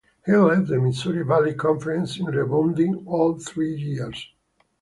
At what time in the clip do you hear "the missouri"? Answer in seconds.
0.65-1.23